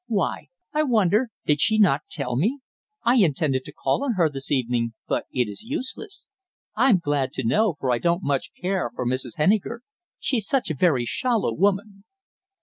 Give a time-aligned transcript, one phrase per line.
[0.07, 2.57] Why, I wonder, did she not tell me.
[3.03, 6.25] I intended to call on her this evening, but it is useless.
[6.75, 8.21] I'm glad to know, for I don't
[8.59, 9.37] care much for Mrs.
[9.37, 9.81] Henniker.
[10.17, 12.03] She's such a very shallow woman."